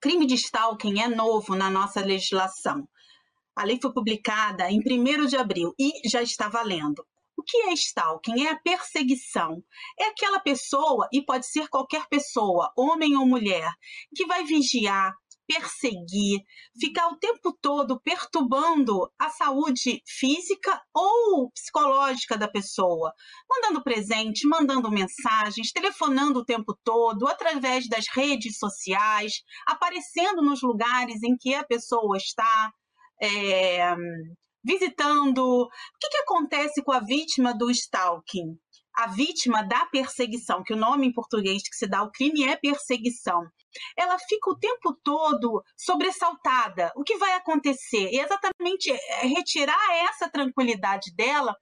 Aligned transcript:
crime 0.00 0.26
de 0.26 0.34
stalking 0.34 1.00
é 1.00 1.08
novo 1.08 1.54
na 1.54 1.70
nossa 1.70 2.00
legislação. 2.00 2.88
A 3.54 3.64
lei 3.64 3.78
foi 3.80 3.92
publicada 3.92 4.70
em 4.70 4.80
1 4.80 5.26
de 5.26 5.36
abril 5.36 5.74
e 5.78 6.08
já 6.08 6.22
está 6.22 6.48
valendo. 6.48 7.04
O 7.36 7.42
que 7.42 7.56
é 7.56 7.72
stalking? 7.74 8.44
É 8.44 8.50
a 8.50 8.58
perseguição. 8.58 9.62
É 9.98 10.06
aquela 10.06 10.40
pessoa, 10.40 11.08
e 11.12 11.22
pode 11.22 11.46
ser 11.46 11.68
qualquer 11.68 12.06
pessoa, 12.08 12.72
homem 12.76 13.16
ou 13.16 13.26
mulher, 13.26 13.70
que 14.14 14.26
vai 14.26 14.44
vigiar, 14.44 15.14
perseguir, 15.50 16.40
ficar 16.78 17.08
o 17.08 17.16
tempo 17.16 17.52
todo 17.60 18.00
perturbando 18.00 19.10
a 19.18 19.28
saúde 19.30 20.00
física 20.06 20.80
ou 20.94 21.50
psicológica 21.50 22.38
da 22.38 22.46
pessoa, 22.46 23.12
mandando 23.48 23.82
presente, 23.82 24.46
mandando 24.46 24.92
mensagens, 24.92 25.72
telefonando 25.72 26.38
o 26.38 26.44
tempo 26.44 26.78
todo, 26.84 27.26
através 27.26 27.88
das 27.88 28.06
redes 28.14 28.58
sociais, 28.58 29.42
aparecendo 29.66 30.40
nos 30.40 30.62
lugares 30.62 31.20
em 31.24 31.36
que 31.36 31.52
a 31.52 31.64
pessoa 31.64 32.16
está. 32.16 32.70
É, 33.22 33.94
visitando. 34.62 35.38
O 35.38 35.68
que, 35.98 36.08
que 36.10 36.18
acontece 36.18 36.82
com 36.82 36.92
a 36.92 37.00
vítima 37.00 37.54
do 37.54 37.70
stalking? 37.70 38.58
A 38.94 39.06
vítima 39.06 39.62
da 39.62 39.86
perseguição, 39.86 40.62
que 40.62 40.74
o 40.74 40.76
nome 40.76 41.06
em 41.06 41.12
português 41.12 41.62
que 41.62 41.76
se 41.76 41.86
dá 41.86 42.00
ao 42.00 42.10
crime 42.10 42.44
é 42.44 42.56
perseguição 42.56 43.42
ela 43.96 44.18
fica 44.18 44.50
o 44.50 44.58
tempo 44.58 44.94
todo 45.02 45.62
sobressaltada. 45.76 46.92
O 46.96 47.02
que 47.02 47.16
vai 47.16 47.34
acontecer? 47.34 48.10
E 48.12 48.20
exatamente 48.20 48.90
é, 48.90 49.26
retirar 49.26 49.94
essa 50.08 50.28
tranquilidade 50.28 51.14
dela 51.14 51.54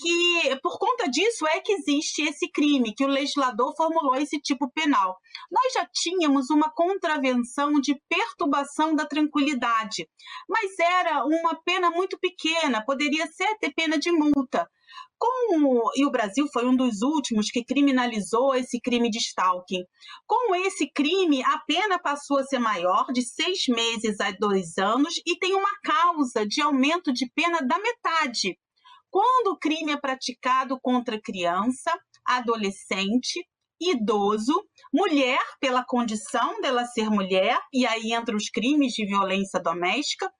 que 0.00 0.56
por 0.62 0.78
conta 0.78 1.08
disso 1.08 1.46
é 1.46 1.60
que 1.60 1.72
existe 1.72 2.22
esse 2.22 2.48
crime, 2.50 2.94
que 2.94 3.04
o 3.04 3.08
legislador 3.08 3.74
formulou 3.76 4.14
esse 4.14 4.38
tipo 4.40 4.70
penal. 4.70 5.16
Nós 5.50 5.72
já 5.72 5.86
tínhamos 5.92 6.50
uma 6.50 6.70
contravenção 6.70 7.80
de 7.80 8.00
perturbação 8.08 8.94
da 8.94 9.04
tranquilidade, 9.04 10.08
mas 10.48 10.78
era 10.78 11.24
uma 11.24 11.60
pena 11.64 11.90
muito 11.90 12.16
pequena, 12.18 12.84
poderia 12.84 13.26
ser 13.26 13.58
ter 13.58 13.72
pena 13.74 13.98
de 13.98 14.12
multa. 14.12 14.70
Com, 15.18 15.90
e 15.96 16.06
o 16.06 16.10
Brasil 16.10 16.46
foi 16.52 16.64
um 16.64 16.76
dos 16.76 17.02
últimos 17.02 17.50
que 17.50 17.64
criminalizou 17.64 18.54
esse 18.54 18.80
crime 18.80 19.10
de 19.10 19.18
stalking. 19.18 19.84
Com 20.26 20.54
esse 20.54 20.88
crime, 20.92 21.42
a 21.42 21.58
pena 21.66 21.98
passou 21.98 22.38
a 22.38 22.44
ser 22.44 22.60
maior, 22.60 23.06
de 23.12 23.22
seis 23.22 23.66
meses 23.66 24.20
a 24.20 24.30
dois 24.30 24.78
anos, 24.78 25.20
e 25.26 25.36
tem 25.36 25.54
uma 25.54 25.76
causa 25.82 26.46
de 26.46 26.60
aumento 26.60 27.12
de 27.12 27.28
pena 27.34 27.60
da 27.60 27.78
metade. 27.78 28.56
Quando 29.10 29.48
o 29.48 29.58
crime 29.58 29.92
é 29.92 29.96
praticado 29.96 30.78
contra 30.80 31.20
criança, 31.20 31.90
adolescente, 32.24 33.44
idoso, 33.80 34.64
mulher 34.92 35.40
pela 35.60 35.84
condição 35.84 36.60
dela 36.60 36.84
ser 36.84 37.10
mulher, 37.10 37.58
e 37.72 37.86
aí 37.86 38.12
entra 38.12 38.36
os 38.36 38.48
crimes 38.48 38.92
de 38.92 39.06
violência 39.06 39.60
doméstica, 39.60 40.30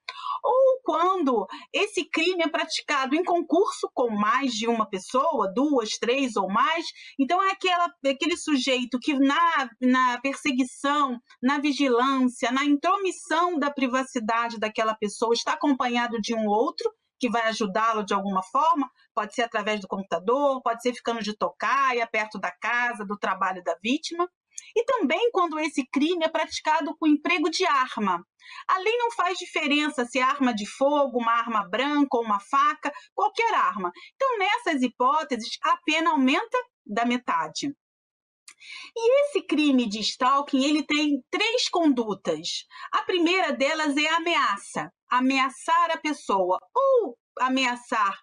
ou 0.42 0.80
quando 0.84 1.47
esse 1.72 2.05
crime 2.08 2.42
é 2.42 2.48
praticado 2.48 3.14
em 3.14 3.25
concurso 3.25 3.91
com 3.92 4.11
mais 4.11 4.53
de 4.53 4.67
uma 4.67 4.89
pessoa, 4.89 5.53
duas, 5.53 5.91
três 6.00 6.36
ou 6.36 6.48
mais, 6.48 6.86
então 7.19 7.42
é 7.42 7.50
aquela, 7.50 7.92
aquele 8.06 8.36
sujeito 8.36 8.98
que 9.00 9.14
na, 9.19 9.70
na 9.80 10.20
perseguição, 10.20 11.19
na 11.42 11.58
vigilância, 11.58 12.50
na 12.50 12.64
intromissão 12.64 13.58
da 13.58 13.70
privacidade 13.70 14.58
daquela 14.58 14.95
pessoa 14.95 15.34
está 15.34 15.52
acompanhado 15.52 16.20
de 16.20 16.34
um 16.34 16.47
outro, 16.47 16.91
que 17.19 17.28
vai 17.28 17.42
ajudá-lo 17.48 18.05
de 18.05 18.14
alguma 18.14 18.42
forma, 18.42 18.89
pode 19.19 19.34
ser 19.34 19.42
através 19.42 19.80
do 19.80 19.88
computador, 19.88 20.62
pode 20.62 20.80
ser 20.80 20.94
ficando 20.94 21.20
de 21.20 21.36
tocaia, 21.36 22.06
perto 22.06 22.38
da 22.38 22.52
casa, 22.52 23.05
do 23.05 23.19
trabalho 23.19 23.64
da 23.64 23.77
vítima. 23.83 24.30
E 24.77 24.84
também 24.84 25.33
quando 25.33 25.58
esse 25.58 25.84
crime 25.91 26.24
é 26.24 26.28
praticado 26.28 26.97
com 26.97 27.06
emprego 27.08 27.50
de 27.50 27.66
arma. 27.66 28.24
A 28.69 28.78
lei 28.78 28.96
não 28.96 29.11
faz 29.11 29.36
diferença 29.36 30.05
se 30.05 30.20
é 30.20 30.22
arma 30.22 30.55
de 30.55 30.66
fogo, 30.66 31.19
uma 31.19 31.33
arma 31.33 31.69
branca 31.69 32.16
ou 32.16 32.22
uma 32.22 32.39
faca, 32.39 32.92
qualquer 33.12 33.52
arma. 33.55 33.91
Então, 34.14 34.39
nessas 34.39 34.83
hipóteses, 34.83 35.58
a 35.64 35.77
pena 35.85 36.11
aumenta 36.11 36.56
da 36.86 37.05
metade. 37.05 37.74
E 38.96 39.23
esse 39.23 39.42
crime 39.42 39.89
de 39.89 39.98
stalking, 39.98 40.64
ele 40.64 40.85
tem 40.85 41.24
três 41.29 41.68
condutas. 41.68 42.67
A 42.92 43.02
primeira 43.02 43.52
delas 43.52 43.96
é 43.96 44.08
a 44.08 44.17
ameaça, 44.17 44.92
ameaçar 45.11 45.90
a 45.90 45.98
pessoa 45.98 46.58
ou 46.73 47.17
ameaçar 47.40 48.18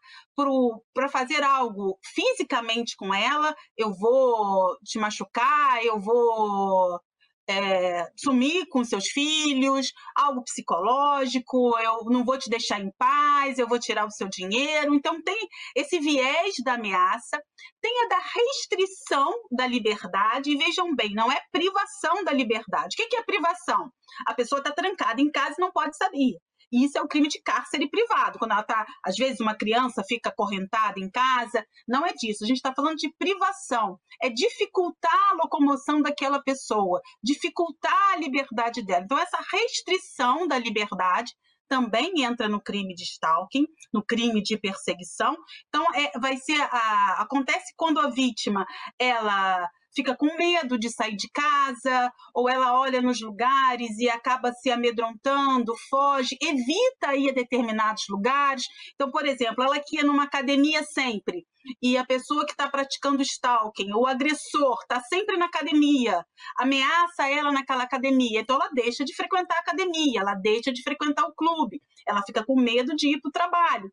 para 0.93 1.09
fazer 1.09 1.43
algo 1.43 1.97
fisicamente 2.03 2.95
com 2.97 3.13
ela, 3.13 3.55
eu 3.77 3.93
vou 3.93 4.77
te 4.83 4.99
machucar, 4.99 5.83
eu 5.83 5.99
vou 5.99 6.99
é, 7.47 8.07
sumir 8.17 8.67
com 8.67 8.83
seus 8.83 9.07
filhos, 9.07 9.91
algo 10.15 10.43
psicológico, 10.43 11.77
eu 11.79 12.05
não 12.05 12.23
vou 12.23 12.37
te 12.37 12.49
deixar 12.49 12.81
em 12.81 12.91
paz, 12.97 13.59
eu 13.59 13.67
vou 13.67 13.79
tirar 13.79 14.05
o 14.05 14.11
seu 14.11 14.27
dinheiro. 14.27 14.93
Então, 14.95 15.21
tem 15.21 15.37
esse 15.75 15.99
viés 15.99 16.55
da 16.63 16.73
ameaça, 16.73 17.41
tem 17.81 17.93
a 18.03 18.07
da 18.07 18.19
restrição 18.19 19.31
da 19.51 19.67
liberdade, 19.67 20.51
e 20.51 20.57
vejam 20.57 20.95
bem, 20.95 21.13
não 21.13 21.31
é 21.31 21.39
privação 21.51 22.23
da 22.23 22.31
liberdade. 22.31 22.95
O 22.99 23.07
que 23.07 23.15
é 23.15 23.23
privação? 23.23 23.89
A 24.27 24.33
pessoa 24.33 24.59
está 24.59 24.71
trancada 24.71 25.21
em 25.21 25.31
casa 25.31 25.55
e 25.57 25.61
não 25.61 25.71
pode 25.71 25.95
sair. 25.95 26.37
E 26.71 26.85
isso 26.85 26.97
é 26.97 27.01
o 27.01 27.07
crime 27.07 27.27
de 27.27 27.41
cárcere 27.41 27.89
privado, 27.89 28.39
quando 28.39 28.51
ela 28.51 28.61
está, 28.61 28.85
às 29.03 29.15
vezes, 29.15 29.39
uma 29.39 29.55
criança 29.55 30.03
fica 30.07 30.29
acorrentada 30.29 30.99
em 30.99 31.09
casa. 31.09 31.65
Não 31.87 32.05
é 32.05 32.13
disso. 32.13 32.43
A 32.43 32.47
gente 32.47 32.57
está 32.57 32.73
falando 32.73 32.97
de 32.97 33.13
privação. 33.17 33.99
É 34.21 34.29
dificultar 34.29 35.31
a 35.31 35.35
locomoção 35.35 36.01
daquela 36.01 36.41
pessoa, 36.41 37.01
dificultar 37.23 38.13
a 38.13 38.17
liberdade 38.17 38.83
dela. 38.85 39.03
Então, 39.03 39.17
essa 39.17 39.39
restrição 39.51 40.47
da 40.47 40.57
liberdade 40.57 41.33
também 41.67 42.23
entra 42.23 42.47
no 42.47 42.61
crime 42.61 42.93
de 42.93 43.03
stalking, 43.03 43.65
no 43.93 44.03
crime 44.03 44.41
de 44.41 44.57
perseguição. 44.57 45.35
Então, 45.67 45.85
é, 45.95 46.17
vai 46.19 46.37
ser 46.37 46.59
a, 46.61 47.21
acontece 47.21 47.73
quando 47.75 47.99
a 47.99 48.09
vítima 48.09 48.65
ela 48.99 49.67
fica 49.95 50.15
com 50.15 50.35
medo 50.37 50.77
de 50.77 50.89
sair 50.89 51.15
de 51.15 51.29
casa, 51.31 52.11
ou 52.33 52.49
ela 52.49 52.79
olha 52.79 53.01
nos 53.01 53.21
lugares 53.21 53.97
e 53.97 54.09
acaba 54.09 54.51
se 54.51 54.69
amedrontando, 54.69 55.73
foge, 55.89 56.37
evita 56.41 57.15
ir 57.15 57.29
a 57.29 57.33
determinados 57.33 58.03
lugares. 58.09 58.65
Então, 58.93 59.09
por 59.09 59.25
exemplo, 59.25 59.63
ela 59.63 59.79
que 59.79 59.97
ia 59.97 60.03
numa 60.03 60.23
academia 60.23 60.83
sempre, 60.83 61.45
e 61.81 61.97
a 61.97 62.05
pessoa 62.05 62.45
que 62.45 62.51
está 62.51 62.69
praticando 62.69 63.21
stalking, 63.23 63.91
o 63.93 64.05
agressor, 64.05 64.77
está 64.81 64.99
sempre 65.01 65.37
na 65.37 65.45
academia, 65.45 66.23
ameaça 66.57 67.27
ela 67.27 67.51
naquela 67.51 67.83
academia, 67.83 68.41
então 68.41 68.55
ela 68.55 68.69
deixa 68.73 69.03
de 69.03 69.15
frequentar 69.15 69.55
a 69.57 69.61
academia, 69.61 70.21
ela 70.21 70.35
deixa 70.35 70.71
de 70.71 70.83
frequentar 70.83 71.25
o 71.25 71.33
clube, 71.33 71.81
ela 72.07 72.21
fica 72.23 72.45
com 72.45 72.59
medo 72.59 72.95
de 72.95 73.15
ir 73.15 73.21
para 73.21 73.29
o 73.29 73.31
trabalho. 73.31 73.91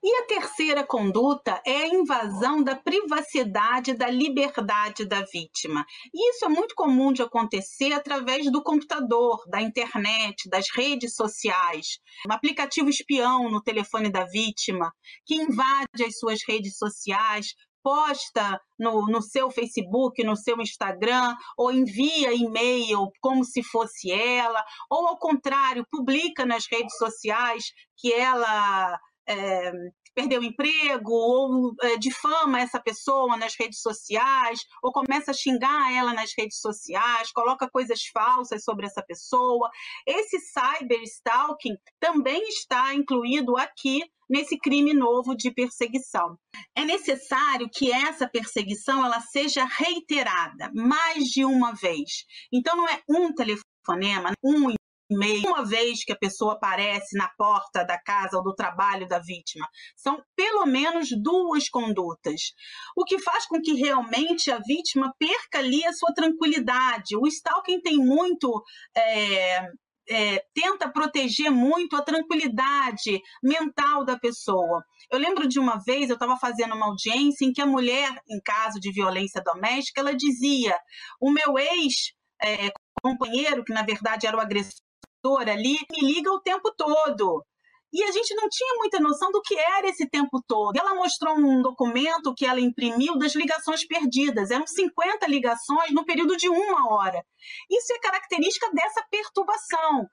E 0.00 0.14
a 0.14 0.26
terceira 0.26 0.86
conduta 0.86 1.60
é 1.66 1.82
a 1.82 1.88
invasão 1.88 2.62
da 2.62 2.76
privacidade 2.76 3.94
da 3.94 4.08
liberdade 4.08 5.04
da 5.04 5.22
vítima. 5.22 5.84
E 6.14 6.30
isso 6.30 6.44
é 6.44 6.48
muito 6.48 6.74
comum 6.76 7.12
de 7.12 7.20
acontecer 7.20 7.92
através 7.92 8.50
do 8.50 8.62
computador, 8.62 9.42
da 9.48 9.60
internet, 9.60 10.48
das 10.48 10.66
redes 10.70 11.16
sociais. 11.16 11.98
Um 12.28 12.32
aplicativo 12.32 12.88
espião 12.88 13.50
no 13.50 13.60
telefone 13.60 14.08
da 14.08 14.24
vítima, 14.24 14.92
que 15.26 15.34
invade 15.34 16.04
as 16.06 16.16
suas 16.16 16.40
redes 16.46 16.76
sociais, 16.76 17.48
posta 17.82 18.60
no, 18.78 19.06
no, 19.06 19.20
seu 19.20 19.50
Facebook, 19.50 20.22
no 20.22 20.36
seu 20.36 20.60
Instagram, 20.60 21.34
ou 21.56 21.72
envia 21.72 22.32
e-mail 22.34 23.10
como 23.20 23.44
se 23.44 23.64
fosse 23.64 24.12
ela, 24.12 24.64
ou 24.88 25.08
ao 25.08 25.18
contrário, 25.18 25.86
publica 25.90 26.46
nas 26.46 26.66
redes 26.70 26.96
sociais 26.98 27.64
que 27.96 28.12
ela 28.12 28.96
é, 29.28 29.72
perdeu 30.14 30.40
o 30.40 30.44
emprego, 30.44 31.12
ou 31.12 31.74
é, 31.82 31.96
difama 31.96 32.60
essa 32.60 32.80
pessoa 32.80 33.36
nas 33.36 33.54
redes 33.58 33.80
sociais, 33.80 34.60
ou 34.82 34.90
começa 34.90 35.30
a 35.30 35.34
xingar 35.34 35.92
ela 35.92 36.12
nas 36.12 36.32
redes 36.36 36.60
sociais, 36.60 37.30
coloca 37.32 37.70
coisas 37.70 38.00
falsas 38.12 38.64
sobre 38.64 38.86
essa 38.86 39.02
pessoa. 39.02 39.70
Esse 40.06 40.38
cyber 40.40 41.02
stalking 41.02 41.76
também 42.00 42.42
está 42.48 42.94
incluído 42.94 43.56
aqui 43.56 44.02
nesse 44.28 44.58
crime 44.58 44.92
novo 44.92 45.36
de 45.36 45.50
perseguição. 45.50 46.36
É 46.74 46.84
necessário 46.84 47.68
que 47.72 47.92
essa 47.92 48.28
perseguição 48.28 49.04
ela 49.04 49.20
seja 49.20 49.64
reiterada 49.64 50.70
mais 50.74 51.24
de 51.24 51.44
uma 51.44 51.72
vez. 51.72 52.24
Então 52.52 52.76
não 52.76 52.88
é 52.88 53.00
um 53.08 53.32
telefonema, 53.32 54.32
um 54.44 54.70
uma 55.10 55.64
vez 55.64 56.04
que 56.04 56.12
a 56.12 56.18
pessoa 56.18 56.54
aparece 56.54 57.16
na 57.16 57.28
porta 57.36 57.84
da 57.84 57.98
casa 57.98 58.36
ou 58.36 58.42
do 58.42 58.54
trabalho 58.54 59.08
da 59.08 59.18
vítima. 59.18 59.66
São 59.96 60.22
pelo 60.36 60.66
menos 60.66 61.08
duas 61.22 61.68
condutas. 61.68 62.52
O 62.96 63.04
que 63.04 63.18
faz 63.18 63.46
com 63.46 63.60
que 63.60 63.74
realmente 63.74 64.50
a 64.50 64.58
vítima 64.58 65.12
perca 65.18 65.58
ali 65.58 65.84
a 65.84 65.92
sua 65.92 66.12
tranquilidade. 66.12 67.16
O 67.16 67.26
stalking 67.26 67.80
tem 67.80 67.96
muito. 67.96 68.62
É, 68.96 69.68
é, 70.10 70.42
tenta 70.54 70.90
proteger 70.90 71.50
muito 71.50 71.94
a 71.94 72.02
tranquilidade 72.02 73.20
mental 73.42 74.04
da 74.06 74.18
pessoa. 74.18 74.82
Eu 75.10 75.18
lembro 75.18 75.46
de 75.46 75.58
uma 75.58 75.78
vez, 75.84 76.08
eu 76.08 76.14
estava 76.14 76.38
fazendo 76.38 76.74
uma 76.74 76.86
audiência 76.86 77.44
em 77.44 77.52
que 77.52 77.60
a 77.60 77.66
mulher, 77.66 78.10
em 78.26 78.40
caso 78.42 78.80
de 78.80 78.90
violência 78.90 79.42
doméstica, 79.42 80.00
ela 80.00 80.14
dizia: 80.14 80.78
o 81.20 81.30
meu 81.30 81.58
ex 81.58 82.14
é, 82.42 82.70
companheiro, 83.02 83.64
que 83.64 83.72
na 83.72 83.82
verdade 83.82 84.26
era 84.26 84.36
o 84.36 84.40
agressor 84.40 84.87
ali, 85.36 85.76
me 85.90 86.00
liga 86.00 86.32
o 86.32 86.40
tempo 86.40 86.72
todo. 86.76 87.44
E 87.90 88.02
a 88.02 88.12
gente 88.12 88.34
não 88.34 88.48
tinha 88.50 88.74
muita 88.76 89.00
noção 89.00 89.30
do 89.30 89.40
que 89.40 89.58
era 89.58 89.88
esse 89.88 90.06
tempo 90.08 90.42
todo. 90.46 90.76
Ela 90.76 90.94
mostrou 90.94 91.34
um 91.38 91.62
documento 91.62 92.34
que 92.34 92.44
ela 92.44 92.60
imprimiu 92.60 93.16
das 93.16 93.34
ligações 93.34 93.86
perdidas. 93.86 94.50
Eram 94.50 94.66
50 94.66 95.26
ligações 95.26 95.90
no 95.92 96.04
período 96.04 96.36
de 96.36 96.50
uma 96.50 96.92
hora. 96.92 97.24
Isso 97.70 97.92
é 97.94 97.98
característica 97.98 98.70
dessa 98.72 99.02
perturbação. 99.10 100.06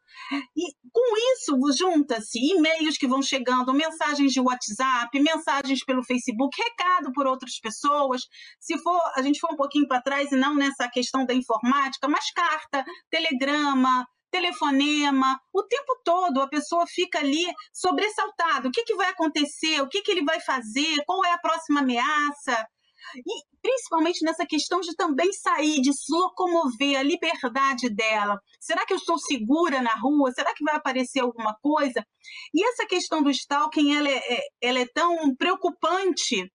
E 0.55 0.73
com 0.89 1.17
isso 1.33 1.57
junta-se 1.77 2.39
e-mails 2.39 2.97
que 2.97 3.07
vão 3.07 3.21
chegando, 3.21 3.73
mensagens 3.73 4.31
de 4.31 4.39
WhatsApp, 4.39 5.19
mensagens 5.19 5.83
pelo 5.83 6.03
Facebook, 6.03 6.55
recado 6.61 7.11
por 7.11 7.27
outras 7.27 7.59
pessoas. 7.59 8.21
Se 8.57 8.77
for, 8.77 9.01
a 9.17 9.21
gente 9.21 9.39
for 9.39 9.51
um 9.51 9.57
pouquinho 9.57 9.87
para 9.87 10.01
trás 10.01 10.31
e 10.31 10.37
não 10.37 10.55
nessa 10.55 10.87
questão 10.87 11.25
da 11.25 11.33
informática, 11.33 12.07
mas 12.07 12.31
carta, 12.31 12.85
telegrama, 13.09 14.07
telefonema, 14.35 15.39
o 15.53 15.63
tempo 15.63 15.97
todo 16.03 16.41
a 16.41 16.49
pessoa 16.49 16.85
fica 16.85 17.19
ali 17.19 17.45
sobressaltada. 17.71 18.67
O 18.67 18.71
que, 18.71 18.83
que 18.83 18.95
vai 18.95 19.09
acontecer? 19.09 19.81
O 19.81 19.87
que, 19.87 20.01
que 20.01 20.11
ele 20.11 20.25
vai 20.25 20.41
fazer? 20.41 20.97
Qual 21.05 21.23
é 21.23 21.31
a 21.31 21.37
próxima 21.37 21.79
ameaça? 21.79 22.67
E 23.15 23.45
principalmente 23.61 24.25
nessa 24.25 24.45
questão 24.45 24.81
de 24.81 24.93
também 24.95 25.31
sair, 25.31 25.79
de 25.79 25.93
se 25.93 26.11
locomover, 26.11 26.97
a 26.97 27.03
liberdade 27.03 27.89
dela. 27.89 28.37
Será 28.59 28.85
que 28.85 28.91
eu 28.91 28.97
estou 28.97 29.17
segura 29.17 29.81
na 29.81 29.95
rua? 29.95 30.31
Será 30.33 30.53
que 30.53 30.63
vai 30.63 30.75
aparecer 30.75 31.21
alguma 31.21 31.55
coisa? 31.61 32.05
E 32.53 32.63
essa 32.67 32.85
questão 32.85 33.23
do 33.23 33.29
stalking, 33.29 33.95
ela 33.95 34.09
é, 34.09 34.33
é 34.33 34.41
ela 34.61 34.79
é 34.79 34.85
tão 34.93 35.33
preocupante 35.35 36.51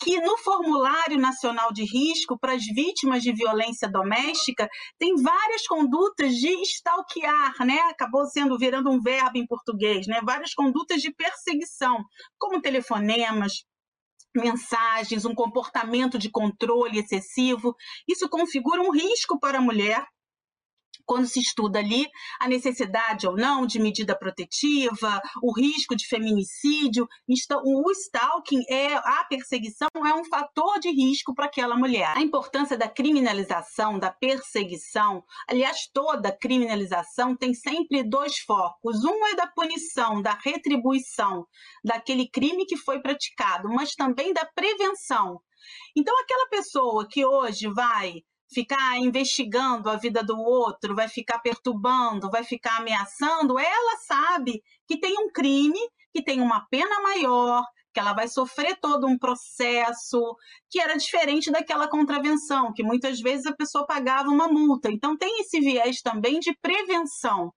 que 0.00 0.20
no 0.20 0.36
Formulário 0.38 1.18
Nacional 1.18 1.72
de 1.72 1.84
Risco 1.84 2.38
para 2.38 2.54
as 2.54 2.64
Vítimas 2.64 3.22
de 3.22 3.32
Violência 3.32 3.88
Doméstica 3.88 4.68
tem 4.98 5.14
várias 5.16 5.66
condutas 5.66 6.34
de 6.34 6.48
stalkear, 6.62 7.54
né? 7.64 7.78
Acabou 7.90 8.26
sendo 8.26 8.58
virando 8.58 8.90
um 8.90 9.00
verbo 9.00 9.38
em 9.38 9.46
português, 9.46 10.06
né? 10.06 10.20
Várias 10.24 10.54
condutas 10.54 11.00
de 11.00 11.12
perseguição, 11.12 12.02
como 12.38 12.60
telefonemas, 12.60 13.64
mensagens, 14.34 15.24
um 15.24 15.34
comportamento 15.34 16.18
de 16.18 16.30
controle 16.30 16.98
excessivo. 16.98 17.74
Isso 18.06 18.28
configura 18.28 18.82
um 18.82 18.90
risco 18.90 19.38
para 19.38 19.58
a 19.58 19.62
mulher 19.62 20.04
quando 21.08 21.26
se 21.26 21.40
estuda 21.40 21.78
ali 21.78 22.06
a 22.38 22.46
necessidade 22.46 23.26
ou 23.26 23.34
não 23.34 23.64
de 23.64 23.80
medida 23.80 24.14
protetiva, 24.14 25.22
o 25.42 25.58
risco 25.58 25.96
de 25.96 26.06
feminicídio. 26.06 27.08
Então, 27.26 27.62
o 27.64 27.90
stalking, 27.90 28.62
é, 28.68 28.94
a 28.94 29.24
perseguição, 29.24 29.88
é 29.96 30.12
um 30.12 30.24
fator 30.24 30.78
de 30.78 30.90
risco 30.90 31.34
para 31.34 31.46
aquela 31.46 31.74
mulher. 31.74 32.12
A 32.14 32.20
importância 32.20 32.76
da 32.76 32.86
criminalização, 32.86 33.98
da 33.98 34.12
perseguição, 34.12 35.24
aliás, 35.48 35.88
toda 35.94 36.36
criminalização 36.36 37.34
tem 37.34 37.54
sempre 37.54 38.02
dois 38.02 38.36
focos. 38.40 39.02
Um 39.02 39.26
é 39.28 39.34
da 39.34 39.46
punição, 39.46 40.20
da 40.20 40.38
retribuição 40.44 41.46
daquele 41.82 42.28
crime 42.28 42.66
que 42.66 42.76
foi 42.76 43.00
praticado, 43.00 43.70
mas 43.70 43.94
também 43.94 44.34
da 44.34 44.44
prevenção. 44.44 45.40
Então, 45.96 46.14
aquela 46.20 46.48
pessoa 46.50 47.08
que 47.08 47.24
hoje 47.24 47.66
vai 47.72 48.22
ficar 48.52 48.98
investigando 48.98 49.90
a 49.90 49.96
vida 49.96 50.22
do 50.22 50.38
outro, 50.38 50.94
vai 50.94 51.08
ficar 51.08 51.38
perturbando, 51.38 52.30
vai 52.30 52.44
ficar 52.44 52.78
ameaçando, 52.78 53.58
ela 53.58 53.96
sabe 54.06 54.62
que 54.86 54.98
tem 54.98 55.18
um 55.18 55.30
crime, 55.30 55.78
que 56.12 56.22
tem 56.22 56.40
uma 56.40 56.66
pena 56.70 57.00
maior, 57.02 57.62
que 57.92 58.00
ela 58.00 58.12
vai 58.12 58.28
sofrer 58.28 58.78
todo 58.80 59.06
um 59.06 59.18
processo 59.18 60.36
que 60.70 60.80
era 60.80 60.96
diferente 60.96 61.50
daquela 61.50 61.88
contravenção, 61.88 62.72
que 62.72 62.82
muitas 62.82 63.20
vezes 63.20 63.46
a 63.46 63.54
pessoa 63.54 63.86
pagava 63.86 64.28
uma 64.28 64.48
multa. 64.48 64.90
Então 64.90 65.16
tem 65.16 65.40
esse 65.40 65.60
viés 65.60 66.00
também 66.00 66.38
de 66.38 66.56
prevenção. 66.60 67.52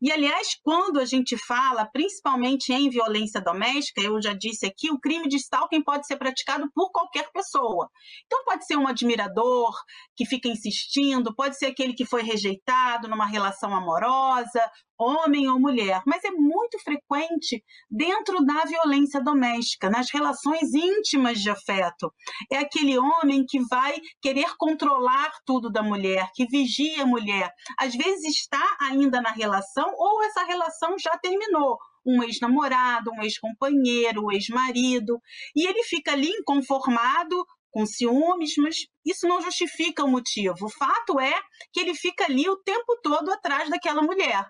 E, 0.00 0.10
aliás, 0.10 0.56
quando 0.62 0.98
a 0.98 1.04
gente 1.04 1.36
fala, 1.36 1.88
principalmente 1.92 2.72
em 2.72 2.88
violência 2.88 3.40
doméstica, 3.40 4.00
eu 4.00 4.20
já 4.20 4.32
disse 4.32 4.66
aqui, 4.66 4.90
o 4.90 4.98
crime 4.98 5.28
de 5.28 5.36
stalking 5.36 5.82
pode 5.82 6.06
ser 6.06 6.16
praticado 6.16 6.70
por 6.74 6.90
qualquer 6.90 7.30
pessoa. 7.32 7.88
Então, 8.26 8.44
pode 8.44 8.66
ser 8.66 8.76
um 8.76 8.86
admirador 8.86 9.72
que 10.16 10.26
fica 10.26 10.48
insistindo, 10.48 11.34
pode 11.34 11.56
ser 11.56 11.66
aquele 11.66 11.94
que 11.94 12.04
foi 12.04 12.22
rejeitado 12.22 13.08
numa 13.08 13.26
relação 13.26 13.74
amorosa, 13.74 14.70
homem 15.02 15.48
ou 15.48 15.58
mulher, 15.58 16.00
mas 16.06 16.24
é 16.24 16.30
muito 16.30 16.78
frequente 16.78 17.62
dentro 17.90 18.44
da 18.44 18.64
violência 18.64 19.22
doméstica, 19.22 19.90
nas 19.90 20.10
relações 20.10 20.72
íntimas 20.74 21.40
de 21.40 21.50
afeto. 21.50 22.12
É 22.50 22.58
aquele 22.58 22.98
homem 22.98 23.44
que 23.46 23.60
vai 23.68 24.00
querer 24.20 24.54
controlar 24.56 25.30
tudo 25.44 25.70
da 25.70 25.82
mulher, 25.82 26.30
que 26.34 26.46
vigia 26.46 27.02
a 27.02 27.06
mulher. 27.06 27.50
Às 27.78 27.94
vezes 27.94 28.36
está 28.36 28.62
ainda 28.80 29.20
na 29.20 29.30
relação 29.30 29.92
ou 29.96 30.22
essa 30.22 30.44
relação 30.44 30.96
já 30.98 31.16
terminou 31.18 31.76
um 32.04 32.22
ex-namorado, 32.22 33.10
um 33.12 33.22
ex-companheiro, 33.22 34.24
um 34.24 34.32
ex-marido, 34.32 35.20
e 35.54 35.66
ele 35.66 35.84
fica 35.84 36.12
ali 36.12 36.28
inconformado, 36.28 37.44
com 37.72 37.86
ciúmes, 37.86 38.52
mas 38.58 38.86
isso 39.04 39.26
não 39.26 39.40
justifica 39.40 40.04
o 40.04 40.08
motivo. 40.08 40.66
O 40.66 40.70
fato 40.70 41.18
é 41.18 41.32
que 41.72 41.80
ele 41.80 41.94
fica 41.94 42.26
ali 42.26 42.48
o 42.48 42.58
tempo 42.58 43.00
todo 43.02 43.32
atrás 43.32 43.70
daquela 43.70 44.02
mulher. 44.02 44.46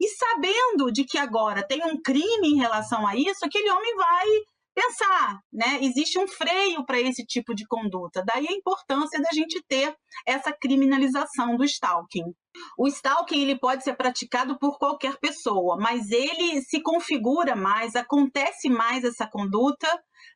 E 0.00 0.08
sabendo 0.08 0.92
de 0.92 1.04
que 1.04 1.18
agora 1.18 1.66
tem 1.66 1.84
um 1.84 2.00
crime 2.00 2.48
em 2.48 2.58
relação 2.58 3.06
a 3.06 3.16
isso, 3.16 3.44
aquele 3.44 3.70
homem 3.70 3.94
vai 3.96 4.26
pensar, 4.74 5.40
né? 5.52 5.78
Existe 5.80 6.18
um 6.18 6.26
freio 6.26 6.84
para 6.84 7.00
esse 7.00 7.24
tipo 7.24 7.54
de 7.54 7.64
conduta. 7.66 8.24
Daí 8.26 8.46
a 8.48 8.52
importância 8.52 9.20
da 9.20 9.28
gente 9.32 9.62
ter 9.68 9.94
essa 10.26 10.52
criminalização 10.52 11.56
do 11.56 11.64
stalking. 11.64 12.34
O 12.76 12.88
stalking 12.88 13.40
ele 13.40 13.58
pode 13.58 13.84
ser 13.84 13.94
praticado 13.94 14.58
por 14.58 14.78
qualquer 14.78 15.16
pessoa, 15.18 15.76
mas 15.76 16.10
ele 16.10 16.60
se 16.62 16.82
configura 16.82 17.54
mais, 17.54 17.94
acontece 17.94 18.68
mais 18.68 19.04
essa 19.04 19.26
conduta 19.26 19.88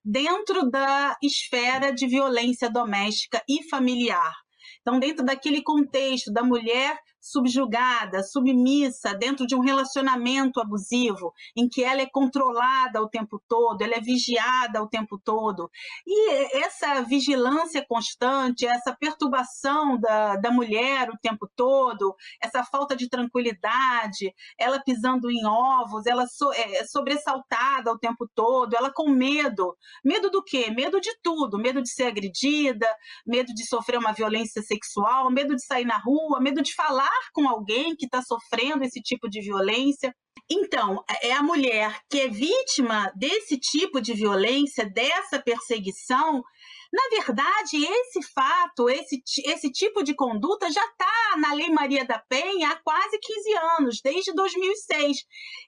dentro 0.05 0.71
da 0.71 1.17
esfera 1.23 1.93
de 1.93 2.07
violência 2.07 2.71
doméstica 2.71 3.43
e 3.49 3.69
familiar. 3.69 4.33
Então, 4.81 4.99
dentro 4.99 5.25
daquele 5.25 5.63
contexto 5.63 6.33
da 6.33 6.43
mulher 6.43 6.97
subjugada, 7.31 8.23
submissa 8.23 9.15
dentro 9.15 9.47
de 9.47 9.55
um 9.55 9.61
relacionamento 9.61 10.61
abusivo, 10.61 11.33
em 11.57 11.69
que 11.69 11.85
ela 11.85 12.01
é 12.01 12.07
controlada 12.07 13.03
o 13.03 13.09
tempo 13.09 13.41
todo, 13.47 13.83
ela 13.83 13.95
é 13.95 14.01
vigiada 14.01 14.83
o 14.83 14.89
tempo 14.89 15.19
todo. 15.19 15.71
E 16.07 16.59
essa 16.59 17.03
vigilância 17.03 17.85
constante, 17.87 18.67
essa 18.67 18.95
perturbação 18.95 19.99
da, 19.99 20.37
da 20.37 20.51
mulher 20.51 21.11
o 21.11 21.19
tempo 21.19 21.49
todo, 21.55 22.15
essa 22.43 22.65
falta 22.65 22.97
de 22.97 23.09
tranquilidade, 23.09 24.35
ela 24.59 24.81
pisando 24.81 25.31
em 25.31 25.45
ovos, 25.47 26.07
ela 26.07 26.27
so, 26.27 26.51
é, 26.53 26.85
sobressaltada 26.87 27.93
o 27.93 27.99
tempo 27.99 28.29
todo, 28.35 28.75
ela 28.75 28.91
com 28.91 29.11
medo. 29.11 29.77
Medo 30.05 30.31
do 30.31 30.43
quê? 30.43 30.71
Medo 30.71 31.01
de 31.01 31.11
tudo. 31.23 31.59
Medo 31.59 31.83
de 31.83 31.91
ser 31.91 32.05
agredida, 32.05 32.87
medo 33.27 33.53
de 33.53 33.67
sofrer 33.67 33.99
uma 33.99 34.13
violência 34.13 34.63
sexual, 34.63 35.31
medo 35.31 35.55
de 35.55 35.65
sair 35.65 35.85
na 35.85 35.99
rua, 35.99 36.41
medo 36.41 36.63
de 36.63 36.75
falar 36.75 37.18
com 37.33 37.49
alguém 37.49 37.95
que 37.97 38.07
está 38.07 38.23
sofrendo 38.23 38.85
esse 38.85 39.01
tipo 39.01 39.29
de 39.29 39.41
violência. 39.41 40.15
Então, 40.51 41.05
é 41.23 41.33
a 41.33 41.43
mulher 41.43 42.01
que 42.11 42.21
é 42.21 42.29
vítima 42.29 43.13
desse 43.17 43.59
tipo 43.59 44.01
de 44.01 44.15
violência, 44.15 44.89
dessa 44.89 45.39
perseguição, 45.43 46.43
na 46.91 47.03
verdade, 47.11 47.85
esse 47.85 48.23
fato, 48.33 48.89
esse, 48.89 49.23
esse 49.45 49.71
tipo 49.71 50.03
de 50.03 50.15
conduta 50.15 50.71
já 50.71 50.85
está 50.85 51.37
na 51.37 51.53
Lei 51.53 51.71
Maria 51.71 52.05
da 52.05 52.19
Penha 52.19 52.71
há 52.71 52.77
quase 52.77 53.19
15 53.21 53.57
anos, 53.79 54.01
desde 54.03 54.33
2006. 54.33 55.19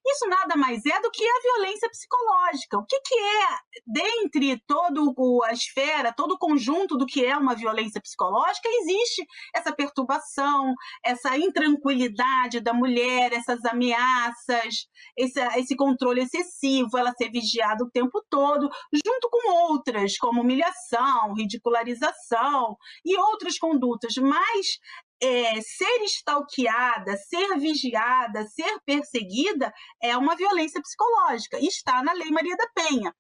Isso 0.06 0.28
nada 0.28 0.56
mais 0.56 0.84
é 0.86 1.00
do 1.00 1.10
que 1.10 1.22
a 1.22 1.40
violência 1.42 1.90
psicológica. 1.90 2.78
O 2.78 2.86
que, 2.86 2.98
que 3.00 3.14
é, 3.14 3.48
dentre 3.86 4.62
toda 4.66 5.00
a 5.46 5.52
esfera, 5.52 6.12
todo 6.12 6.32
o 6.32 6.38
conjunto 6.38 6.96
do 6.96 7.04
que 7.04 7.24
é 7.24 7.36
uma 7.36 7.54
violência 7.54 8.00
psicológica, 8.00 8.68
existe 8.80 9.26
essa 9.54 9.74
perturbação, 9.74 10.74
essa 11.04 11.36
intranquilidade 11.36 12.60
da 12.60 12.72
mulher, 12.72 13.34
essas 13.34 13.62
ameaças, 13.66 14.86
esse, 15.16 15.38
esse 15.58 15.76
controle 15.76 16.22
excessivo, 16.22 16.96
ela 16.96 17.12
ser 17.12 17.30
vigiada 17.30 17.84
o 17.84 17.90
tempo 17.90 18.24
todo, 18.30 18.70
junto 18.92 19.28
com 19.30 19.52
outras, 19.72 20.16
como 20.16 20.40
humilhação 20.40 21.09
ridicularização 21.34 22.76
e 23.04 23.16
outras 23.16 23.58
condutas, 23.58 24.14
mas 24.16 24.78
é, 25.22 25.60
ser 25.60 26.02
stalkeada, 26.04 27.16
ser 27.16 27.58
vigiada, 27.58 28.46
ser 28.46 28.80
perseguida 28.86 29.72
é 30.02 30.16
uma 30.16 30.34
violência 30.34 30.80
psicológica. 30.80 31.58
Está 31.60 32.02
na 32.02 32.12
Lei 32.12 32.30
Maria 32.30 32.56
da 32.56 32.68
Penha. 32.74 33.14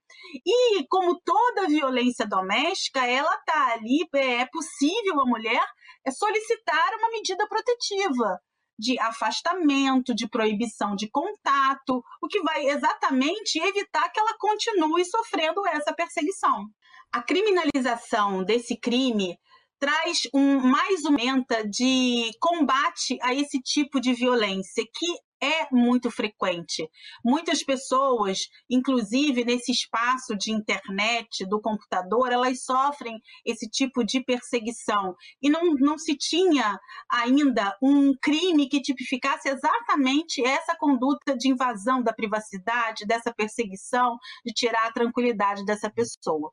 E 0.46 0.86
como 0.88 1.20
toda 1.20 1.68
violência 1.68 2.26
doméstica, 2.26 3.04
ela 3.04 3.34
está 3.34 3.74
ali, 3.74 4.06
é, 4.14 4.40
é 4.42 4.46
possível 4.46 5.20
a 5.20 5.26
mulher 5.26 5.64
solicitar 6.10 6.94
uma 6.98 7.10
medida 7.10 7.46
protetiva 7.46 8.40
de 8.80 8.98
afastamento, 8.98 10.14
de 10.14 10.26
proibição 10.26 10.96
de 10.96 11.08
contato, 11.10 12.02
o 12.22 12.26
que 12.26 12.40
vai 12.42 12.66
exatamente 12.66 13.58
evitar 13.58 14.08
que 14.08 14.18
ela 14.18 14.36
continue 14.38 15.04
sofrendo 15.04 15.60
essa 15.68 15.94
perseguição. 15.94 16.66
A 17.12 17.22
criminalização 17.22 18.42
desse 18.42 18.76
crime 18.78 19.36
traz 19.78 20.22
um 20.34 20.60
mais 20.60 21.04
uma 21.04 21.64
de 21.70 22.30
combate 22.40 23.18
a 23.22 23.34
esse 23.34 23.60
tipo 23.60 24.00
de 24.00 24.14
violência 24.14 24.84
que 24.94 25.06
é 25.42 25.66
muito 25.72 26.10
frequente. 26.10 26.88
Muitas 27.24 27.62
pessoas, 27.62 28.48
inclusive 28.68 29.44
nesse 29.44 29.72
espaço 29.72 30.36
de 30.36 30.52
internet, 30.52 31.46
do 31.46 31.60
computador, 31.60 32.30
elas 32.30 32.62
sofrem 32.62 33.18
esse 33.44 33.68
tipo 33.68 34.04
de 34.04 34.22
perseguição. 34.22 35.14
E 35.42 35.48
não, 35.48 35.74
não 35.74 35.98
se 35.98 36.16
tinha 36.16 36.78
ainda 37.10 37.76
um 37.82 38.14
crime 38.20 38.68
que 38.68 38.80
tipificasse 38.80 39.48
exatamente 39.48 40.44
essa 40.44 40.76
conduta 40.76 41.36
de 41.36 41.48
invasão 41.48 42.02
da 42.02 42.12
privacidade, 42.12 43.06
dessa 43.06 43.32
perseguição, 43.32 44.16
de 44.44 44.52
tirar 44.52 44.86
a 44.86 44.92
tranquilidade 44.92 45.64
dessa 45.64 45.90
pessoa. 45.90 46.52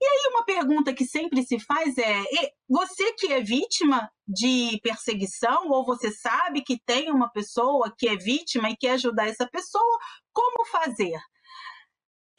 E 0.00 0.04
aí 0.06 0.30
uma 0.32 0.44
pergunta 0.44 0.94
que 0.94 1.04
sempre 1.04 1.42
se 1.42 1.58
faz 1.60 1.98
é: 1.98 2.24
você 2.68 3.12
que 3.12 3.32
é 3.32 3.40
vítima 3.40 4.10
de 4.26 4.80
perseguição 4.82 5.68
ou 5.68 5.84
você 5.84 6.10
sabe 6.10 6.62
que 6.62 6.80
tem 6.86 7.10
uma 7.10 7.30
pessoa 7.30 7.92
que 7.98 8.08
é 8.08 8.16
vítima 8.16 8.70
e 8.70 8.76
quer 8.76 8.92
ajudar 8.92 9.28
essa 9.28 9.46
pessoa, 9.48 9.98
como 10.32 10.64
fazer? 10.66 11.18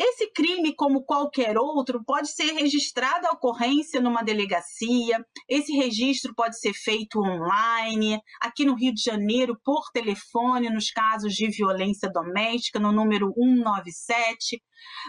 Esse 0.04 0.32
crime, 0.32 0.74
como 0.74 1.04
qualquer 1.04 1.60
outro, 1.60 2.04
pode 2.04 2.32
ser 2.32 2.54
registrado 2.54 3.28
a 3.28 3.34
ocorrência 3.34 4.02
numa 4.02 4.24
delegacia. 4.24 5.24
Esse 5.48 5.74
registro 5.74 6.34
pode 6.36 6.58
ser 6.60 6.74
feito 6.74 7.20
online, 7.20 8.20
aqui 8.42 8.66
no 8.66 8.74
Rio 8.74 8.92
de 8.96 9.04
Janeiro, 9.04 9.56
por 9.64 9.84
telefone, 9.94 10.72
nos 10.72 10.90
casos 10.90 11.34
de 11.34 11.48
violência 11.52 12.10
doméstica, 12.12 12.80
no 12.80 12.92
número 12.92 13.32
197. 13.36 14.60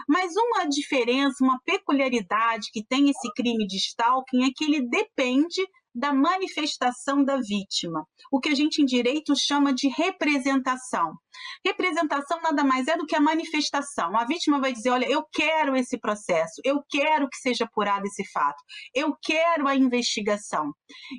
Mas 0.07 0.35
uma 0.35 0.69
diferença, 0.69 1.43
uma 1.43 1.59
peculiaridade 1.65 2.69
que 2.71 2.85
tem 2.85 3.09
esse 3.09 3.33
crime 3.35 3.65
de 3.65 3.77
stalking 3.77 4.43
é 4.43 4.51
que 4.55 4.63
ele 4.63 4.87
depende 4.87 5.67
da 5.93 6.13
manifestação 6.13 7.23
da 7.23 7.37
vítima, 7.37 8.05
o 8.31 8.39
que 8.39 8.49
a 8.49 8.55
gente 8.55 8.81
em 8.81 8.85
direito 8.85 9.33
chama 9.35 9.73
de 9.73 9.87
representação. 9.89 11.13
Representação 11.65 12.41
nada 12.41 12.63
mais 12.63 12.87
é 12.87 12.97
do 12.97 13.05
que 13.05 13.15
a 13.15 13.21
manifestação. 13.21 14.15
A 14.15 14.25
vítima 14.25 14.59
vai 14.59 14.73
dizer: 14.73 14.91
olha, 14.91 15.09
eu 15.09 15.23
quero 15.31 15.75
esse 15.75 15.99
processo, 15.99 16.61
eu 16.63 16.81
quero 16.89 17.27
que 17.29 17.37
seja 17.37 17.65
apurado 17.65 18.05
esse 18.05 18.23
fato, 18.31 18.61
eu 18.93 19.15
quero 19.21 19.67
a 19.67 19.75
investigação. 19.75 20.71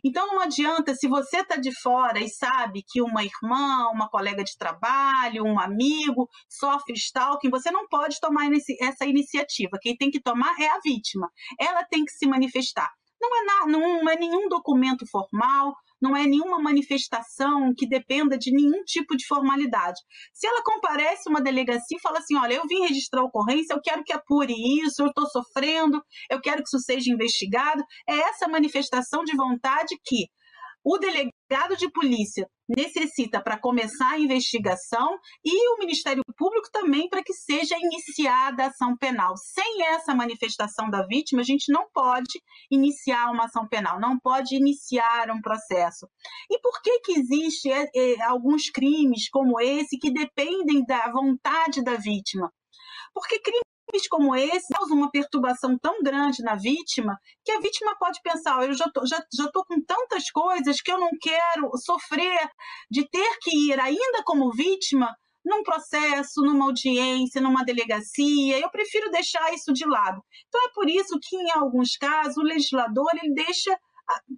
Então 0.05 0.27
não 0.29 0.41
adianta, 0.41 0.95
se 0.95 1.09
você 1.09 1.39
está 1.39 1.57
de 1.57 1.73
fora 1.81 2.21
e 2.21 2.29
sabe 2.29 2.83
que 2.87 3.03
uma 3.03 3.23
irmã, 3.25 3.89
uma 3.93 4.09
colega 4.09 4.45
de 4.45 4.57
trabalho, 4.57 5.45
um 5.45 5.59
amigo 5.59 6.29
sofre 6.49 6.95
stalking, 6.95 7.51
você 7.51 7.71
não 7.71 7.87
pode 7.89 8.21
tomar 8.21 8.49
essa 8.81 9.05
iniciativa. 9.05 9.79
Quem 9.81 9.97
tem 9.97 10.11
que 10.11 10.21
tomar 10.21 10.55
é 10.61 10.69
a 10.69 10.81
vítima. 10.83 11.29
Ela 11.59 11.85
tem 11.85 12.05
que 12.05 12.13
se 12.13 12.27
manifestar. 12.27 12.91
Não 13.25 13.37
é, 13.37 13.45
na, 13.45 13.67
não 13.67 14.11
é 14.11 14.17
nenhum 14.17 14.49
documento 14.49 15.07
formal, 15.11 15.75
não 16.01 16.15
é 16.15 16.27
nenhuma 16.27 16.59
manifestação 16.61 17.73
que 17.75 17.89
dependa 17.89 18.37
de 18.37 18.53
nenhum 18.53 18.85
tipo 18.85 19.17
de 19.17 19.27
formalidade. 19.27 19.99
Se 20.33 20.47
ela 20.47 20.63
comparece 20.63 21.29
uma 21.29 21.41
delegacia 21.41 21.97
e 21.97 22.01
fala 22.01 22.19
assim: 22.19 22.37
olha, 22.37 22.55
eu 22.55 22.67
vim 22.69 22.81
registrar 22.81 23.23
a 23.23 23.25
ocorrência, 23.25 23.73
eu 23.73 23.81
quero 23.81 24.05
que 24.05 24.13
apure 24.13 24.53
isso, 24.83 25.03
eu 25.03 25.09
estou 25.09 25.27
sofrendo, 25.27 26.03
eu 26.31 26.41
quero 26.41 26.63
que 26.63 26.69
isso 26.69 26.79
seja 26.81 27.11
investigado, 27.11 27.83
é 28.09 28.15
essa 28.15 28.47
manifestação 28.47 29.25
de 29.25 29.35
vontade 29.35 29.99
que 30.05 30.27
o 30.85 30.99
delegado 30.99 31.77
de 31.79 31.91
polícia 31.91 32.47
necessita 32.69 33.43
para 33.43 33.59
começar 33.59 34.11
a 34.11 34.19
investigação 34.19 35.17
e 35.45 35.75
o 35.75 35.79
Ministério 35.79 36.23
Público 36.37 36.69
também 36.73 37.09
para 37.09 37.23
que 37.23 37.33
seja 37.33 37.77
iniciada 37.79 38.65
a 38.65 38.67
ação 38.69 38.97
penal. 38.97 39.35
Sem 39.37 39.83
essa 39.85 40.15
manifestação 40.15 40.91
da 40.91 41.07
vítima, 41.07 41.41
a 41.41 41.45
gente 41.45 41.73
não 41.73 41.87
pode 41.93 42.41
iniciar 42.71 43.31
uma 43.31 43.45
ação 43.45 43.67
penal, 43.67 43.99
não 44.01 44.19
pode 44.19 44.57
iniciar 44.57 45.31
um 45.31 45.41
processo. 45.41 46.07
E 46.51 46.59
por 46.61 46.83
que 46.83 47.01
que 47.01 47.13
existe 47.13 47.71
é, 47.71 47.87
é, 47.95 48.23
alguns 48.23 48.71
crimes 48.71 49.29
como 49.31 49.61
esse 49.61 49.99
que 49.99 50.13
dependem 50.13 50.85
da 50.85 51.11
vontade 51.11 51.83
da 51.83 51.97
vítima? 51.97 52.51
Porque 53.15 53.41
crime 53.41 53.61
como 54.09 54.35
esse 54.35 54.73
causam 54.73 54.97
uma 54.97 55.11
perturbação 55.11 55.79
tão 55.79 56.03
grande 56.03 56.43
na 56.43 56.55
vítima 56.55 57.19
que 57.45 57.53
a 57.53 57.61
vítima 57.61 57.97
pode 57.99 58.21
pensar: 58.23 58.59
oh, 58.59 58.63
eu 58.63 58.75
já 58.75 58.87
tô, 58.93 59.07
já, 59.07 59.23
já 59.33 59.51
tô 59.51 59.65
com 59.65 59.81
tantas 59.83 60.31
coisas 60.31 60.81
que 60.81 60.93
eu 60.93 60.99
não 60.99 61.11
quero 61.21 61.71
sofrer 61.79 62.49
de 62.91 63.09
ter 63.09 63.39
que 63.41 63.71
ir, 63.71 63.81
ainda 63.81 64.23
como 64.25 64.53
vítima, 64.53 65.15
num 65.45 65.63
processo, 65.63 66.41
numa 66.43 66.65
audiência, 66.65 67.41
numa 67.41 67.65
delegacia, 67.65 68.59
eu 68.59 68.71
prefiro 68.71 69.11
deixar 69.11 69.53
isso 69.53 69.73
de 69.73 69.87
lado. 69.87 70.23
Então 70.49 70.65
é 70.67 70.73
por 70.73 70.89
isso 70.89 71.19
que, 71.21 71.37
em 71.37 71.51
alguns 71.53 71.97
casos, 71.97 72.37
o 72.37 72.43
legislador 72.43 73.07
ele 73.13 73.35
deixa 73.35 73.77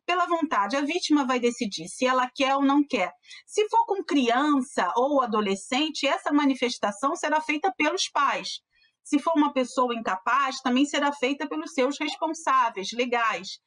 pela 0.05 0.27
vontade, 0.27 0.77
a 0.77 0.81
vítima 0.81 1.25
vai 1.25 1.41
decidir 1.41 1.89
se 1.89 2.07
ela 2.07 2.31
quer 2.33 2.55
ou 2.55 2.63
não 2.63 2.87
quer. 2.87 3.13
Se 3.45 3.69
for 3.69 3.85
com 3.85 4.05
criança 4.05 4.93
ou 4.97 5.21
adolescente, 5.21 6.07
essa 6.07 6.33
manifestação 6.33 7.17
será 7.17 7.41
feita 7.41 7.73
pelos 7.77 8.09
pais. 8.09 8.61
Se 9.07 9.21
for 9.21 9.35
uma 9.37 9.53
pessoa 9.53 9.95
incapaz, 9.95 10.61
também 10.61 10.85
será 10.85 11.13
feita 11.13 11.49
pelos 11.49 11.73
seus 11.73 11.97
responsáveis 11.97 12.89
legais. 12.93 13.61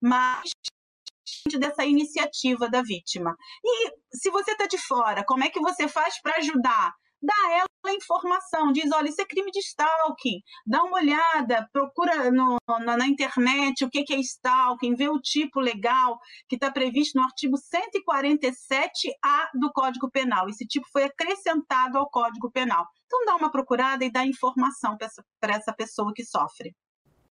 Mas 0.00 0.50
dessa 1.58 1.84
iniciativa 1.84 2.70
da 2.70 2.80
vítima. 2.80 3.34
E 3.64 3.90
se 4.16 4.30
você 4.30 4.52
está 4.52 4.66
de 4.66 4.78
fora, 4.78 5.24
como 5.26 5.42
é 5.42 5.50
que 5.50 5.58
você 5.58 5.88
faz 5.88 6.22
para 6.22 6.36
ajudar? 6.36 6.94
Dá 7.24 7.50
ela 7.52 7.66
a 7.86 7.94
informação, 7.94 8.72
diz, 8.72 8.90
olha, 8.92 9.08
isso 9.08 9.20
é 9.20 9.24
crime 9.24 9.50
de 9.50 9.58
stalking, 9.60 10.40
dá 10.66 10.82
uma 10.82 10.98
olhada, 10.98 11.68
procura 11.72 12.30
no, 12.30 12.56
na, 12.66 12.96
na, 12.96 13.06
internet 13.06 13.84
o 13.84 13.90
que, 13.90 14.04
que 14.04 14.14
é 14.14 14.18
stalking, 14.18 14.94
vê 14.94 15.08
o 15.08 15.20
tipo 15.20 15.60
legal 15.60 16.18
que 16.48 16.56
está 16.56 16.70
previsto 16.70 17.18
no 17.18 17.24
artigo 17.24 17.56
147A 17.56 19.48
do 19.60 19.72
Código 19.72 20.10
Penal. 20.10 20.48
Esse 20.48 20.66
tipo 20.66 20.86
foi 20.92 21.04
acrescentado 21.04 21.98
ao 21.98 22.08
Código 22.10 22.50
Penal. 22.50 22.86
Então 23.06 23.24
dá 23.24 23.36
uma 23.36 23.50
procurada 23.50 24.04
e 24.04 24.12
dá 24.12 24.24
informação 24.24 24.96
para 24.96 25.06
essa, 25.06 25.24
essa 25.42 25.72
pessoa 25.72 26.12
que 26.14 26.24
sofre. 26.24 26.74